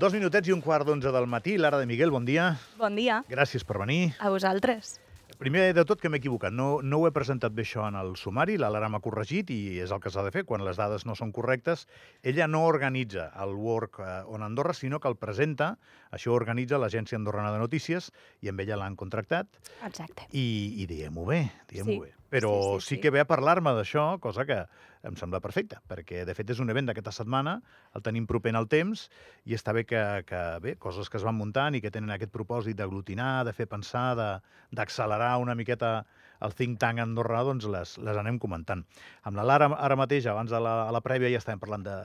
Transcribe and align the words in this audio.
Dos 0.00 0.14
minutets 0.16 0.48
i 0.48 0.54
un 0.54 0.62
quart 0.64 0.86
d'onze 0.88 1.10
del 1.12 1.26
matí. 1.28 1.58
Lara 1.60 1.78
de 1.78 1.86
Miguel, 1.86 2.10
bon 2.14 2.24
dia. 2.24 2.54
Bon 2.80 2.94
dia. 2.96 3.20
Gràcies 3.28 3.66
per 3.68 3.76
venir. 3.82 4.14
A 4.18 4.30
vosaltres. 4.32 4.94
Primer 5.40 5.70
de 5.76 5.84
tot 5.88 6.00
que 6.00 6.08
m'he 6.12 6.18
equivocat. 6.20 6.52
No, 6.52 6.80
no 6.84 6.98
ho 7.00 7.06
he 7.08 7.12
presentat 7.16 7.52
bé 7.56 7.64
això 7.64 7.86
en 7.88 7.96
el 8.00 8.14
sumari, 8.20 8.56
la 8.60 8.68
Lara 8.72 8.88
m'ha 8.92 9.00
corregit 9.04 9.52
i 9.54 9.78
és 9.80 9.92
el 9.94 10.00
que 10.04 10.10
s'ha 10.12 10.24
de 10.26 10.32
fer 10.34 10.42
quan 10.48 10.64
les 10.66 10.76
dades 10.80 11.04
no 11.08 11.14
són 11.16 11.32
correctes. 11.36 11.86
Ella 12.22 12.48
no 12.48 12.64
organitza 12.68 13.30
el 13.44 13.54
Work 13.56 14.00
eh, 14.04 14.10
on 14.28 14.44
Andorra, 14.44 14.74
sinó 14.76 15.00
que 15.00 15.08
el 15.08 15.16
presenta. 15.20 15.74
Això 16.12 16.32
organitza 16.36 16.80
l'Agència 16.80 17.16
Andorrana 17.20 17.52
de 17.54 17.60
Notícies 17.62 18.10
i 18.40 18.52
amb 18.52 18.60
ella 18.64 18.80
l'han 18.80 18.96
contractat. 19.00 19.48
Exacte. 19.86 20.28
I, 20.32 20.46
i 20.82 20.88
diguem-ho 20.90 21.24
bé, 21.28 21.44
diguem-ho 21.72 21.92
Sí. 21.92 22.00
bé. 22.08 22.19
Però 22.30 22.50
Sí, 22.54 22.62
sí, 22.62 22.86
sí, 22.86 22.94
sí, 22.94 23.00
que 23.02 23.10
ve 23.10 23.20
a 23.20 23.26
parlar-me 23.26 23.72
d'això, 23.74 24.04
cosa 24.22 24.44
que 24.46 24.60
em 25.02 25.16
sembla 25.18 25.40
perfecta, 25.42 25.80
perquè 25.90 26.22
de 26.28 26.34
fet 26.38 26.52
és 26.54 26.60
un 26.62 26.70
event 26.70 26.86
d'aquesta 26.86 27.12
setmana, 27.16 27.56
el 27.96 28.04
tenim 28.06 28.26
proper 28.30 28.52
en 28.54 28.60
el 28.60 28.68
temps, 28.70 29.08
i 29.48 29.56
està 29.56 29.74
bé 29.74 29.84
que, 29.88 30.00
que 30.28 30.42
bé, 30.62 30.76
coses 30.78 31.10
que 31.10 31.18
es 31.18 31.26
van 31.26 31.34
muntant 31.38 31.74
i 31.74 31.80
que 31.82 31.90
tenen 31.90 32.12
aquest 32.14 32.32
propòsit 32.32 32.78
d'aglutinar, 32.78 33.44
de 33.48 33.54
fer 33.56 33.66
pensar, 33.66 34.14
de- 34.18 34.40
d'accelerar 34.70 35.36
una 35.42 35.56
miqueta 35.58 36.04
el 36.40 36.54
think 36.56 36.78
tank 36.80 37.02
andorrà, 37.02 37.42
doncs 37.44 37.66
les, 37.68 37.96
les 37.98 38.16
anem 38.16 38.38
comentant. 38.40 38.84
Amb 39.28 39.36
la 39.36 39.44
Lara 39.44 39.66
ara 39.76 39.96
mateix, 39.98 40.24
abans 40.30 40.50
de 40.50 40.60
la, 40.62 40.88
a 40.88 40.92
la 40.94 41.02
prèvia, 41.04 41.28
ja 41.34 41.42
estàvem 41.42 41.60
parlant 41.60 41.84
de, 41.84 41.96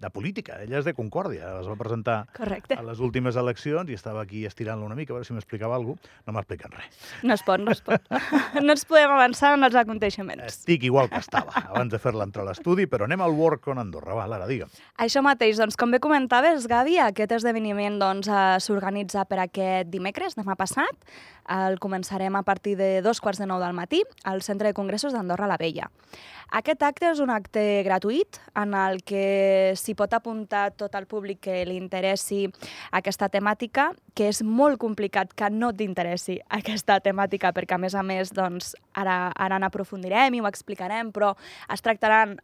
de 0.00 0.10
política. 0.10 0.60
Ella 0.62 0.78
és 0.78 0.86
de 0.86 0.94
Concòrdia, 0.94 1.54
es 1.60 1.68
va 1.68 1.76
presentar 1.78 2.18
Correcte. 2.36 2.76
a 2.78 2.82
les 2.86 3.00
últimes 3.00 3.36
eleccions 3.36 3.90
i 3.90 3.96
estava 3.98 4.22
aquí 4.22 4.44
estirant-la 4.46 4.86
una 4.86 4.94
mica, 4.94 5.12
a 5.12 5.18
veure 5.18 5.26
si 5.26 5.34
m'explicava 5.34 5.74
alguna 5.76 5.98
cosa. 5.98 6.22
No 6.26 6.34
m'ha 6.34 6.42
explicat 6.44 6.74
res. 6.74 6.98
No 7.22 7.34
es 7.34 7.42
pot, 7.42 7.60
no 7.60 7.72
es 7.72 7.82
pot. 7.82 8.02
No 8.62 8.72
ens 8.74 8.84
podem 8.88 9.10
avançar 9.10 9.54
en 9.56 9.64
els 9.64 9.74
aconteixements. 9.78 10.42
Estic 10.44 10.84
igual 10.88 11.08
que 11.10 11.20
estava 11.20 11.52
abans 11.68 11.92
de 11.92 11.98
fer-la 12.02 12.26
entrar 12.26 12.44
a 12.44 12.48
l'estudi, 12.50 12.86
però 12.90 13.06
anem 13.06 13.22
al 13.24 13.34
Work 13.36 13.68
on 13.72 13.78
Andorra. 13.82 14.14
Va, 14.18 14.26
Lara, 14.30 14.46
digue'm. 14.50 14.70
Això 14.98 15.22
mateix, 15.24 15.58
doncs, 15.60 15.76
com 15.78 15.90
bé 15.94 16.00
comentaves, 16.02 16.66
Gavi, 16.70 16.98
aquest 17.02 17.32
esdeveniment 17.38 17.98
doncs, 18.00 18.28
eh, 18.28 18.58
s'organitza 18.60 19.24
per 19.30 19.40
aquest 19.44 19.90
dimecres, 19.92 20.36
demà 20.38 20.56
passat. 20.58 20.94
El 21.48 21.78
començarem 21.80 22.34
a 22.36 22.42
partir 22.44 22.76
de 22.76 23.00
dos 23.00 23.22
quarts 23.24 23.40
de 23.40 23.46
nou 23.48 23.60
del 23.62 23.72
matí 23.72 24.02
al 24.24 24.42
Centre 24.42 24.68
de 24.68 24.76
Congressos 24.76 25.14
d'Andorra 25.16 25.48
la 25.48 25.56
Vella. 25.56 25.88
Aquest 26.48 26.82
acte 26.82 27.10
és 27.10 27.20
un 27.20 27.28
acte 27.28 27.62
gratuït 27.84 28.38
en 28.56 28.72
el 28.78 29.02
que 29.04 29.74
s'hi 29.76 29.94
pot 29.98 30.14
apuntar 30.16 30.70
tot 30.80 30.94
el 30.96 31.04
públic 31.10 31.42
que 31.44 31.60
li 31.68 31.76
interessi 31.76 32.46
aquesta 32.96 33.28
temàtica, 33.28 33.90
que 34.16 34.30
és 34.32 34.40
molt 34.42 34.80
complicat 34.80 35.34
que 35.36 35.50
no 35.52 35.74
t'interessi 35.76 36.38
aquesta 36.48 37.00
temàtica, 37.04 37.52
perquè 37.52 37.76
a 37.76 37.82
més 37.82 37.94
a 37.94 38.02
més 38.02 38.32
doncs, 38.32 38.72
ara, 38.96 39.28
ara 39.36 39.58
n'aprofundirem 39.60 40.38
i 40.38 40.40
ho 40.40 40.48
explicarem, 40.48 41.12
però 41.12 41.34
es 41.68 41.84
tractaran 41.84 42.38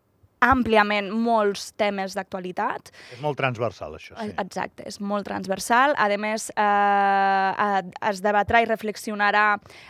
àmpliament 0.44 1.08
molts 1.08 1.70
temes 1.80 2.12
d'actualitat. 2.16 2.92
És 3.14 3.22
molt 3.24 3.38
transversal, 3.40 3.96
això, 3.96 4.18
sí. 4.18 4.34
Exacte, 4.42 4.84
és 4.90 5.00
molt 5.00 5.24
transversal. 5.24 5.96
A 5.96 6.08
més, 6.20 6.50
eh, 6.50 6.60
eh, 6.60 7.82
es 8.10 8.20
debatrà 8.20 8.60
i 8.60 8.68
reflexionarà 8.68 9.46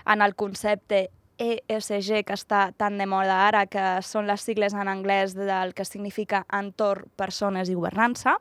en 0.06 0.22
el 0.22 0.34
concepte 0.34 1.08
ESG, 1.38 2.24
que 2.26 2.36
està 2.36 2.68
tan 2.76 2.98
de 2.98 3.06
moda 3.10 3.40
ara, 3.48 3.64
que 3.66 4.00
són 4.06 4.28
les 4.30 4.42
sigles 4.44 4.74
en 4.74 4.88
anglès 4.88 5.34
del 5.36 5.74
que 5.74 5.86
significa 5.86 6.44
entorn, 6.52 7.08
persones 7.16 7.70
i 7.70 7.76
governança. 7.78 8.38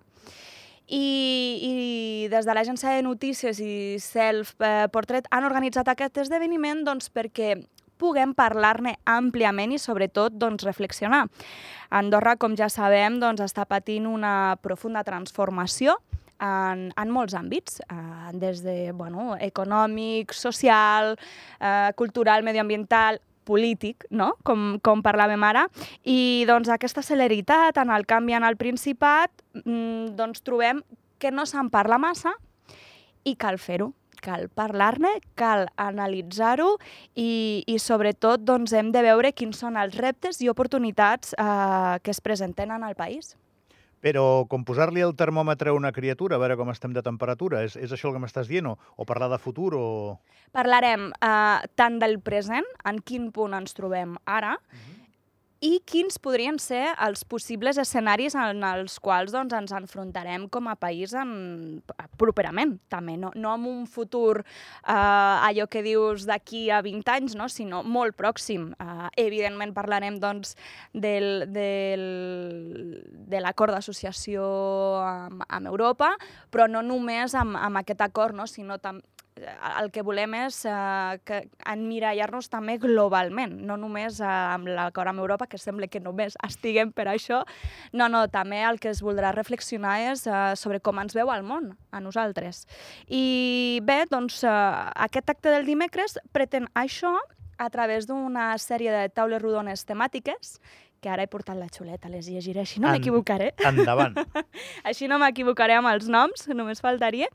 I, 0.87 1.03
i 1.63 1.73
des 2.29 2.45
de 2.45 2.53
l'agència 2.53 2.91
de 2.93 3.05
notícies 3.05 3.59
i 3.63 3.97
Self 4.03 4.53
eh, 4.59 4.89
Portrait 4.91 5.29
han 5.31 5.47
organitzat 5.47 5.87
aquest 5.89 6.19
esdeveniment 6.25 6.83
doncs, 6.83 7.07
perquè 7.09 7.55
puguem 7.97 8.33
parlar-ne 8.35 8.97
àmpliament 9.07 9.73
i 9.73 9.79
sobretot 9.79 10.35
doncs, 10.35 10.65
reflexionar. 10.67 11.27
Andorra, 11.89 12.35
com 12.35 12.57
ja 12.59 12.67
sabem, 12.69 13.19
doncs, 13.21 13.41
està 13.45 13.65
patint 13.69 14.09
una 14.09 14.57
profunda 14.61 15.05
transformació 15.07 15.97
en, 16.41 16.87
en 16.97 17.13
molts 17.13 17.35
àmbits, 17.37 17.81
eh, 17.85 18.31
des 18.39 18.63
de 18.63 18.91
bueno, 18.93 19.33
econòmic, 19.39 20.33
social, 20.33 21.15
eh, 21.59 21.91
cultural, 21.95 22.43
medioambiental, 22.43 23.21
polític, 23.43 24.05
no? 24.09 24.33
com, 24.47 24.77
com 24.83 25.03
parlàvem 25.03 25.43
ara, 25.43 25.67
i 26.07 26.45
doncs, 26.47 26.71
aquesta 26.71 27.03
celeritat 27.03 27.77
en 27.81 27.91
el 27.91 28.07
canvi 28.07 28.37
en 28.37 28.47
el 28.47 28.57
Principat 28.57 29.33
mm, 29.65 30.15
doncs, 30.15 30.43
trobem 30.47 30.81
que 31.19 31.31
no 31.31 31.45
se'n 31.45 31.69
parla 31.71 31.99
massa 31.99 32.33
i 33.23 33.35
cal 33.39 33.59
fer-ho 33.59 33.93
cal 34.23 34.47
parlar-ne, 34.47 35.17
cal 35.35 35.67
analitzar-ho 35.75 36.77
i, 37.13 37.63
i 37.67 37.75
sobretot 37.75 38.45
doncs, 38.47 38.71
hem 38.71 38.93
de 38.95 39.03
veure 39.03 39.33
quins 39.35 39.59
són 39.59 39.75
els 39.75 39.97
reptes 39.99 40.39
i 40.39 40.47
oportunitats 40.47 41.35
eh, 41.35 41.99
que 41.99 42.15
es 42.15 42.23
presenten 42.23 42.71
en 42.71 42.87
el 42.87 42.95
país. 42.95 43.35
Però 44.03 44.43
com 44.51 44.65
posar-li 44.67 45.03
el 45.05 45.15
termòmetre 45.15 45.71
a 45.71 45.77
una 45.77 45.93
criatura, 45.95 46.35
a 46.35 46.41
veure 46.43 46.57
com 46.59 46.71
estem 46.73 46.91
de 46.95 47.03
temperatura, 47.05 47.63
és, 47.63 47.77
és 47.79 47.93
això 47.95 48.09
el 48.09 48.17
que 48.17 48.23
m'estàs 48.25 48.49
dient? 48.51 48.67
O, 48.67 48.75
o 48.99 49.07
parlar 49.07 49.29
de 49.31 49.39
futur? 49.39 49.71
O... 49.79 49.85
Parlarem 50.55 51.07
eh, 51.15 51.63
tant 51.79 52.01
del 52.03 52.19
present, 52.19 52.67
en 52.89 52.99
quin 52.99 53.31
punt 53.31 53.55
ens 53.55 53.77
trobem 53.77 54.17
ara, 54.27 54.57
i 55.63 55.77
quins 55.87 56.17
podrien 56.19 56.57
ser 56.59 56.89
els 57.05 57.23
possibles 57.23 57.77
escenaris 57.79 58.35
en 58.35 58.63
els 58.67 58.97
quals 59.03 59.31
doncs, 59.31 59.53
ens 59.55 59.71
enfrontarem 59.77 60.49
com 60.51 60.67
a 60.67 60.75
país 60.75 61.13
en, 61.15 61.79
properament, 62.19 62.75
també. 62.91 63.15
No, 63.19 63.31
no 63.39 63.53
en 63.55 63.67
un 63.69 63.85
futur 63.87 64.41
eh, 64.41 64.91
allò 64.91 65.69
que 65.71 65.85
dius 65.85 66.27
d'aquí 66.27 66.65
a 66.67 66.81
20 66.83 67.13
anys, 67.15 67.37
no? 67.39 67.47
sinó 67.47 67.79
molt 67.87 68.17
pròxim. 68.19 68.73
Eh, 68.75 69.07
evidentment 69.23 69.71
parlarem 69.77 70.19
doncs, 70.19 70.57
del, 70.91 71.47
del, 71.55 72.03
de 73.31 73.43
l'acord 73.43 73.71
d'associació 73.71 74.43
amb, 75.07 75.47
amb 75.47 75.71
Europa, 75.71 76.11
però 76.51 76.67
no 76.67 76.83
només 76.83 77.37
amb, 77.39 77.55
amb 77.55 77.79
aquest 77.85 78.03
acord, 78.03 78.35
no? 78.35 78.49
sinó 78.51 78.81
també 78.83 79.07
el 79.35 79.89
que 79.91 80.03
volem 80.05 80.35
és 80.43 80.59
uh, 80.69 81.17
que 81.25 81.43
emmirallar-nos 81.69 82.49
també 82.51 82.77
globalment, 82.81 83.55
no 83.67 83.77
només 83.79 84.19
uh, 84.21 84.29
amb 84.53 84.69
l'acord 84.69 85.11
amb 85.11 85.23
Europa, 85.23 85.47
que 85.49 85.59
sembla 85.61 85.89
que 85.91 86.01
només 86.03 86.37
estiguem 86.45 86.93
per 86.95 87.07
això, 87.11 87.43
no, 87.93 88.09
no, 88.11 88.25
també 88.33 88.61
el 88.63 88.79
que 88.83 88.91
es 88.93 89.03
voldrà 89.05 89.33
reflexionar 89.35 89.99
és 90.11 90.25
uh, 90.29 90.53
sobre 90.59 90.81
com 90.83 91.01
ens 91.01 91.15
veu 91.17 91.31
el 91.33 91.45
món, 91.47 91.73
a 91.91 92.01
nosaltres. 92.03 92.65
I 93.07 93.79
bé, 93.85 94.03
doncs, 94.11 94.43
uh, 94.45 94.89
aquest 95.07 95.33
acte 95.33 95.53
del 95.53 95.67
dimecres 95.69 96.19
pretén 96.35 96.69
això 96.77 97.17
a 97.57 97.69
través 97.69 98.07
d'una 98.09 98.53
sèrie 98.57 98.91
de 98.93 99.09
taules 99.13 99.41
rodones 99.41 99.85
temàtiques 99.85 100.57
que 101.03 101.11
ara 101.11 101.25
he 101.25 101.29
portat 101.31 101.57
la 101.59 101.67
xuleta, 101.67 102.07
les 102.11 102.29
llegiré, 102.31 102.63
així 102.63 102.79
no 102.79 102.87
En- 102.89 102.95
m'equivocaré. 102.95 103.51
Endavant. 103.67 104.15
Així 104.89 105.09
no 105.11 105.19
m'equivocaré 105.21 105.75
amb 105.75 105.91
els 105.91 106.07
noms, 106.11 106.47
només 106.55 106.79
faltaria. 106.83 107.27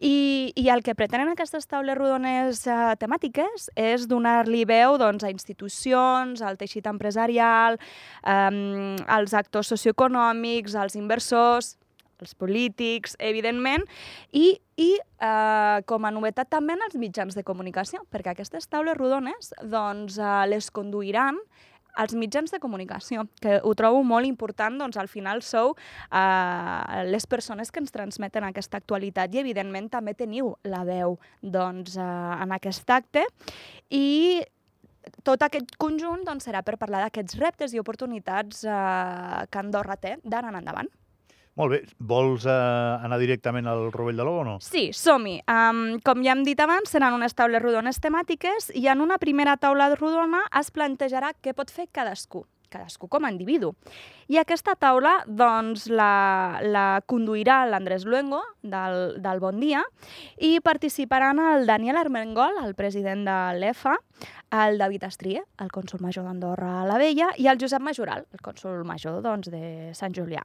I, 0.00 0.52
I 0.56 0.66
el 0.72 0.82
que 0.86 0.96
pretenen 0.98 1.30
aquestes 1.32 1.68
taules 1.70 1.96
rodones 1.98 2.64
uh, 2.66 2.94
temàtiques 3.00 3.68
és 3.78 4.08
donar-li 4.10 4.64
veu 4.68 4.96
doncs, 5.00 5.24
a 5.24 5.30
institucions, 5.32 6.40
al 6.42 6.56
teixit 6.60 6.88
empresarial, 6.90 7.78
um, 8.24 8.96
als 9.06 9.36
actors 9.36 9.70
socioeconòmics, 9.74 10.74
als 10.78 10.96
inversors, 10.98 11.76
els 12.22 12.36
polítics, 12.38 13.16
evidentment, 13.18 13.82
i, 14.30 14.52
i 14.78 14.90
eh, 14.94 15.78
com 15.90 16.04
a 16.06 16.12
novetat 16.14 16.46
també 16.54 16.76
en 16.76 16.84
els 16.86 16.94
mitjans 16.94 17.34
de 17.34 17.42
comunicació, 17.42 18.04
perquè 18.14 18.30
aquestes 18.36 18.68
taules 18.70 18.94
rodones 18.94 19.50
doncs, 19.66 20.20
eh, 20.22 20.30
les 20.52 20.70
conduiran 20.70 21.40
als 21.94 22.14
mitjans 22.16 22.52
de 22.52 22.60
comunicació, 22.62 23.26
que 23.40 23.58
ho 23.62 23.74
trobo 23.78 24.02
molt 24.06 24.26
important, 24.28 24.78
doncs 24.80 24.96
al 25.00 25.10
final 25.12 25.42
sou 25.44 25.74
eh, 25.74 27.02
les 27.08 27.26
persones 27.26 27.70
que 27.70 27.82
ens 27.82 27.92
transmeten 27.92 28.46
aquesta 28.48 28.80
actualitat 28.80 29.34
i 29.34 29.42
evidentment 29.42 29.90
també 29.92 30.14
teniu 30.16 30.54
la 30.64 30.82
veu 30.88 31.18
doncs, 31.42 31.96
eh, 31.96 32.08
en 32.42 32.56
aquest 32.56 32.90
acte 32.90 33.26
i 33.90 34.42
tot 35.26 35.42
aquest 35.42 35.76
conjunt 35.82 36.24
doncs, 36.26 36.46
serà 36.48 36.62
per 36.64 36.78
parlar 36.80 37.02
d'aquests 37.04 37.38
reptes 37.40 37.74
i 37.74 37.82
oportunitats 37.82 38.64
eh, 38.64 39.46
que 39.50 39.62
Andorra 39.62 39.98
té 40.00 40.16
d'ara 40.22 40.52
en 40.52 40.60
endavant. 40.62 40.90
Molt 41.60 41.74
bé. 41.74 41.80
Vols 41.98 42.46
eh, 42.48 42.52
anar 43.04 43.18
directament 43.20 43.66
al 43.68 43.90
Rovell 43.92 44.16
de 44.16 44.24
l'Ou 44.24 44.40
o 44.40 44.46
no? 44.46 44.56
Sí, 44.64 44.86
som-hi. 44.96 45.36
Um, 45.50 45.98
com 46.04 46.24
ja 46.24 46.32
hem 46.32 46.46
dit 46.46 46.60
abans, 46.64 46.88
seran 46.88 47.18
unes 47.18 47.36
taules 47.36 47.60
rodones 47.60 48.00
temàtiques 48.00 48.70
i 48.78 48.88
en 48.88 49.04
una 49.04 49.20
primera 49.20 49.58
taula 49.60 49.90
rodona 49.92 50.46
es 50.60 50.72
plantejarà 50.72 51.34
què 51.44 51.52
pot 51.56 51.72
fer 51.72 51.90
cadascú 51.92 52.46
cadascú 52.72 53.08
com 53.12 53.26
a 53.26 53.30
individu. 53.32 53.74
I 54.32 54.38
aquesta 54.40 54.72
taula 54.80 55.18
doncs, 55.28 55.90
la, 55.92 56.58
la 56.64 56.86
conduirà 57.04 57.62
l'Andrés 57.68 58.06
Luengo, 58.08 58.40
del, 58.62 59.18
del 59.20 59.42
Bon 59.44 59.60
Dia, 59.60 59.82
i 60.40 60.54
participaran 60.64 61.42
el 61.42 61.68
Daniel 61.68 62.00
Armengol, 62.00 62.62
el 62.64 62.72
president 62.78 63.26
de 63.28 63.36
l'EFA, 63.60 63.98
el 64.64 64.80
David 64.80 65.04
Estrie, 65.10 65.44
el 65.60 65.72
cònsol 65.74 66.00
major 66.00 66.24
d'Andorra 66.24 66.78
a 66.80 66.88
la 66.88 66.96
Vella, 67.02 67.28
i 67.36 67.52
el 67.52 67.60
Josep 67.60 67.84
Majoral, 67.84 68.24
el 68.32 68.40
cònsol 68.40 68.82
major 68.88 69.20
doncs, 69.20 69.52
de 69.52 69.92
Sant 69.98 70.16
Julià. 70.16 70.40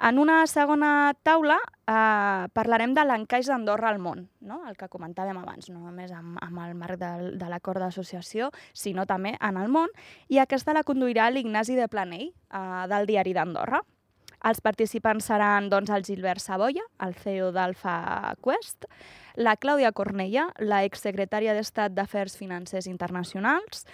En 0.00 0.18
una 0.18 0.46
segona 0.48 1.12
taula 1.22 1.58
eh, 1.60 2.48
parlarem 2.56 2.94
de 2.96 3.02
l'encaix 3.04 3.50
d'Andorra 3.50 3.90
al 3.92 3.98
món, 4.00 4.22
no? 4.40 4.62
el 4.68 4.78
que 4.80 4.88
comentàvem 4.88 5.36
abans, 5.36 5.68
no 5.68 5.82
només 5.82 6.12
amb, 6.16 6.38
amb 6.40 6.62
el 6.64 6.72
marc 6.78 6.96
del, 7.02 7.34
de 7.36 7.48
l'acord 7.52 7.82
d'associació, 7.84 8.48
sinó 8.72 9.04
també 9.04 9.34
en 9.36 9.58
el 9.60 9.68
món, 9.68 9.92
i 10.32 10.40
aquesta 10.40 10.72
la 10.72 10.86
conduirà 10.88 11.28
l'Ignasi 11.28 11.76
de 11.76 11.88
Planell, 11.92 12.30
eh, 12.32 12.62
del 12.88 13.10
Diari 13.10 13.36
d'Andorra. 13.36 13.82
Els 14.48 14.62
participants 14.64 15.26
seran 15.28 15.68
doncs, 15.68 15.92
el 15.92 16.06
Gilbert 16.06 16.40
Saboya, 16.40 16.86
el 17.04 17.12
CEO 17.12 17.50
d'Alfa 17.52 17.98
Quest, 18.40 18.88
la 19.36 19.58
Clàudia 19.60 19.92
Cornella, 19.92 20.46
la 20.64 20.80
exsecretària 20.88 21.52
d'Estat 21.52 21.92
d'Afers 21.92 22.38
Financers 22.40 22.88
Internacionals, 22.88 23.84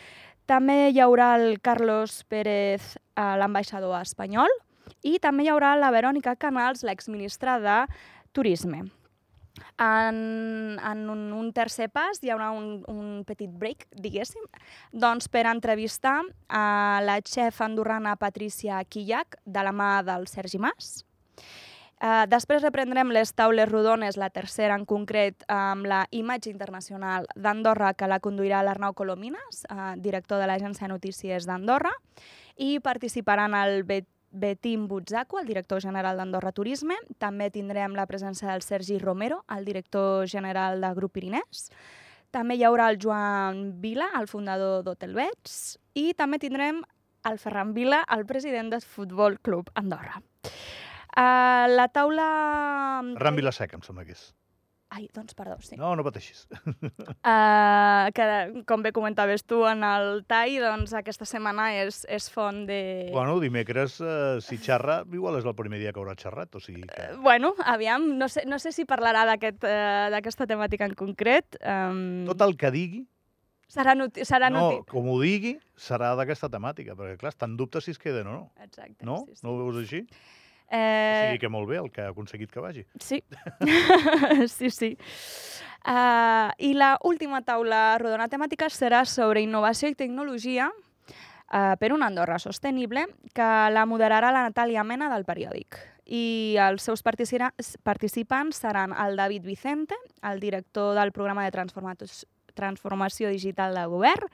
també 0.46 0.92
hi 0.92 1.02
haurà 1.02 1.32
el 1.40 1.58
Carlos 1.58 2.20
Pérez, 2.30 2.94
eh, 2.94 3.26
l'ambaixador 3.42 3.98
espanyol, 3.98 4.54
i 5.02 5.18
també 5.22 5.46
hi 5.46 5.50
haurà 5.52 5.74
la 5.78 5.92
Verònica 5.94 6.36
Canals, 6.36 6.84
l'exministra 6.86 7.58
de 7.62 7.80
Turisme. 8.32 8.84
En, 9.80 10.16
en 10.76 11.10
un, 11.10 11.32
un 11.32 11.48
tercer 11.56 11.88
pas 11.92 12.20
hi 12.20 12.30
haurà 12.32 12.50
un, 12.52 12.82
un 12.92 13.24
petit 13.28 13.48
break, 13.48 13.86
diguéssim, 13.96 14.44
doncs 14.92 15.30
per 15.32 15.46
entrevistar 15.48 16.18
a 16.48 17.00
la 17.04 17.18
xef 17.24 17.62
andorrana 17.64 18.16
Patricia 18.20 18.82
Quillac, 18.84 19.40
de 19.44 19.64
la 19.64 19.72
mà 19.72 19.90
del 20.04 20.28
Sergi 20.28 20.60
Mas. 20.60 21.06
Uh, 21.96 22.26
després 22.28 22.60
reprendrem 22.60 23.08
les 23.08 23.30
taules 23.32 23.68
rodones, 23.70 24.18
la 24.20 24.28
tercera 24.28 24.74
en 24.76 24.84
concret, 24.84 25.46
amb 25.48 25.88
la 25.88 26.02
imatge 26.12 26.50
internacional 26.52 27.24
d'Andorra, 27.32 27.94
que 27.96 28.08
la 28.08 28.20
conduirà 28.20 28.60
l'Arnau 28.60 28.92
Colomines, 28.92 29.62
uh, 29.72 29.94
director 29.96 30.36
de 30.36 30.50
l'Agència 30.50 30.84
de 30.84 30.92
Notícies 30.92 31.48
d'Andorra, 31.48 31.94
i 32.60 32.76
participaran 32.84 33.56
el 33.56 33.82
Bet 33.88 34.10
Betim 34.36 34.86
Butzaco, 34.88 35.40
el 35.40 35.46
director 35.48 35.80
general 35.80 36.20
d'Andorra 36.20 36.52
Turisme. 36.52 36.96
També 37.22 37.48
tindrem 37.50 37.96
la 37.96 38.06
presència 38.06 38.50
del 38.50 38.62
Sergi 38.62 38.98
Romero, 39.02 39.42
el 39.56 39.64
director 39.64 40.28
general 40.28 40.84
de 40.84 40.92
Grup 40.98 41.16
Pirinès. 41.16 41.70
També 42.34 42.58
hi 42.58 42.64
haurà 42.68 42.90
el 42.92 43.00
Joan 43.02 43.80
Vila, 43.80 44.10
el 44.20 44.28
fundador 44.28 44.84
d'Hotel 44.84 45.16
Bets. 45.16 45.78
I 45.96 46.12
també 46.18 46.38
tindrem 46.42 46.82
el 47.26 47.38
Ferran 47.42 47.72
Vila, 47.74 48.02
el 48.12 48.26
president 48.26 48.70
del 48.74 48.84
Futbol 48.84 49.40
Club 49.40 49.70
Andorra. 49.74 50.20
Uh, 51.16 51.66
la 51.72 51.88
taula... 51.88 52.26
Ferran 53.16 53.38
Vilaseca, 53.40 53.80
em 53.80 53.86
sembla 53.86 54.04
que 54.04 54.12
és. 54.12 54.28
Ai, 54.96 55.10
doncs 55.12 55.34
perdó, 55.36 55.58
sí. 55.60 55.76
No, 55.76 55.90
no 55.92 56.04
pateixis. 56.06 56.46
Uh, 56.56 58.08
que, 58.16 58.26
com 58.64 58.80
bé 58.80 58.94
comentaves 58.96 59.42
tu 59.44 59.58
en 59.68 59.82
el 59.84 60.22
tall, 60.24 60.54
doncs 60.62 60.94
aquesta 60.96 61.26
setmana 61.28 61.66
és, 61.82 61.98
és 62.08 62.30
font 62.32 62.62
de... 62.68 62.78
Bueno, 63.12 63.34
dimecres, 63.42 63.98
uh, 64.00 64.38
si 64.40 64.56
xerra, 64.56 65.02
igual 65.12 65.36
és 65.36 65.44
el 65.44 65.52
primer 65.58 65.82
dia 65.82 65.92
que 65.92 66.00
haurà 66.00 66.14
xerrat, 66.16 66.56
o 66.56 66.62
sigui 66.64 66.86
que... 66.88 67.10
Uh, 67.12 67.18
bueno, 67.26 67.52
aviam, 67.68 68.06
no 68.16 68.30
sé, 68.32 68.46
no 68.48 68.56
sé 68.62 68.72
si 68.72 68.86
parlarà 68.88 69.26
d'aquesta 69.28 70.16
aquest, 70.16 70.46
uh, 70.46 70.48
temàtica 70.54 70.88
en 70.88 70.96
concret. 70.96 71.60
Um... 71.60 72.24
Tot 72.32 72.46
el 72.48 72.56
que 72.56 72.72
digui... 72.72 73.04
Serà, 73.68 73.96
noti 73.98 74.24
serà 74.24 74.48
no, 74.48 74.62
noti... 74.62 74.84
com 74.88 75.10
ho 75.10 75.18
digui, 75.20 75.56
serà 75.76 76.14
d'aquesta 76.16 76.48
temàtica, 76.48 76.94
perquè 76.96 77.18
clar, 77.20 77.34
està 77.34 77.50
en 77.50 77.58
dubte 77.60 77.82
si 77.84 77.92
es 77.92 78.00
queden 78.00 78.30
o 78.30 78.36
no. 78.38 78.42
Exacte. 78.64 79.04
No? 79.04 79.24
Sí, 79.26 79.40
sí. 79.40 79.44
No 79.44 79.52
ho 79.52 79.64
veus 79.66 79.82
així? 79.82 80.06
Eh... 80.70 80.78
O 80.78 81.26
sigui 81.30 81.42
que 81.44 81.50
molt 81.52 81.68
bé 81.70 81.78
el 81.78 81.90
que 81.94 82.02
ha 82.02 82.10
aconseguit 82.10 82.50
que 82.50 82.60
vagi. 82.60 82.84
Sí, 83.00 83.22
sí, 84.48 84.70
sí. 84.70 84.96
Uh, 85.86 86.50
I 86.58 86.72
la 86.74 86.96
última 87.06 87.44
taula 87.46 87.94
rodona 88.02 88.26
temàtica 88.26 88.66
serà 88.74 89.04
sobre 89.06 89.44
innovació 89.44 89.86
i 89.92 89.94
tecnologia 89.94 90.66
uh, 90.72 91.76
per 91.78 91.92
una 91.94 92.08
Andorra 92.10 92.40
sostenible, 92.42 93.06
que 93.34 93.50
la 93.70 93.86
moderarà 93.86 94.32
la 94.34 94.42
Natàlia 94.48 94.82
Mena 94.82 95.12
del 95.12 95.24
periòdic. 95.28 95.78
I 96.06 96.56
els 96.62 96.82
seus 96.86 97.02
participants 97.02 98.58
seran 98.62 98.94
el 98.94 99.16
David 99.18 99.46
Vicente, 99.46 99.94
el 100.22 100.42
director 100.42 100.94
del 100.98 101.10
programa 101.12 101.46
de 101.46 101.54
transformació 102.54 103.30
digital 103.30 103.74
del 103.74 103.90
govern, 103.90 104.30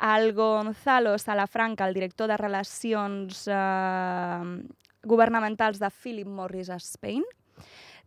el 0.00 0.32
Gonzalo 0.32 1.18
Salafranca, 1.18 1.86
el 1.86 1.94
director 1.94 2.28
de 2.28 2.36
Relacions 2.36 3.46
eh, 3.46 4.62
Governamentals 5.02 5.80
de 5.80 5.90
Philip 5.90 6.28
Morris 6.28 6.70
a 6.70 6.78
Spain. 6.82 7.24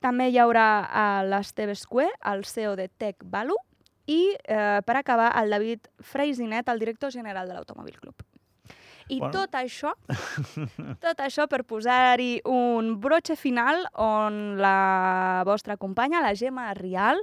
També 0.04 0.28
hi 0.30 0.40
haurà 0.42 0.68
uh, 0.84 1.22
l'Esteve 1.28 1.74
Escué, 1.78 2.10
el 2.28 2.44
CEO 2.46 2.76
de 2.76 2.90
Tech 2.90 3.24
Value, 3.24 3.60
i, 4.06 4.36
eh, 4.44 4.82
per 4.86 4.98
acabar, 4.98 5.32
el 5.42 5.50
David 5.50 5.88
Freisinet, 6.00 6.68
el 6.68 6.80
director 6.80 7.12
general 7.12 7.48
de 7.48 7.54
l'Automòbil 7.56 8.00
Club. 8.00 8.24
I 9.12 9.20
bueno. 9.20 9.32
tot 9.32 9.56
això, 9.60 9.92
tot 11.06 11.20
això 11.20 11.48
per 11.52 11.64
posar-hi 11.68 12.42
un 12.48 13.00
broche 13.04 13.36
final 13.36 13.84
on 14.00 14.58
la 14.60 15.44
vostra 15.48 15.78
companya, 15.78 16.24
la 16.24 16.36
Gemma 16.36 16.72
Rial, 16.74 17.20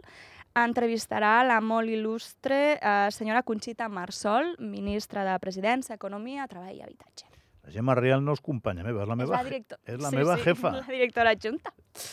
entrevistarà 0.57 1.41
la 1.47 1.61
molt 1.61 1.89
il·lustre 1.89 2.61
eh, 2.77 3.09
senyora 3.15 3.45
Conxita 3.47 3.89
Marsol, 3.89 4.57
ministra 4.59 5.25
de 5.25 5.39
Presidència, 5.41 5.97
Economia, 5.97 6.49
Treball 6.51 6.77
i 6.77 6.83
Habitatge. 6.85 7.40
La 7.65 7.73
Gemma 7.75 7.95
Rial 7.99 8.23
no 8.25 8.33
és 8.37 8.41
companya 8.45 8.85
meva, 8.87 9.05
és 9.05 9.09
la 9.11 9.17
meva, 9.19 9.35
és 9.35 9.37
la, 9.37 9.49
director... 9.49 9.79
és 9.85 10.01
la 10.01 10.11
sí, 10.13 10.17
meva 10.17 10.37
sí, 10.37 10.45
jefa. 10.49 10.73
La 10.79 10.85
directora 10.89 11.35
adjunta. 11.37 11.73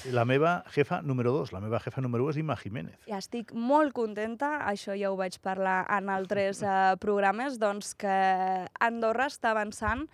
I 0.10 0.14
la 0.16 0.26
meva 0.28 0.54
jefa 0.74 1.02
número 1.06 1.32
2, 1.32 1.54
la 1.56 1.62
meva 1.64 1.80
jefa 1.84 2.04
número 2.04 2.28
1 2.28 2.36
és 2.36 2.40
Ima 2.44 2.58
Jiménez. 2.60 2.98
I 3.08 3.16
estic 3.16 3.54
molt 3.56 3.96
contenta, 3.96 4.58
això 4.68 4.98
ja 4.98 5.12
ho 5.14 5.20
vaig 5.20 5.40
parlar 5.44 5.80
en 5.98 6.12
altres 6.12 6.64
uh, 6.66 6.96
programes, 7.00 7.60
doncs 7.62 7.94
que 7.96 8.18
Andorra 8.84 9.30
està 9.32 9.54
avançant 9.56 10.08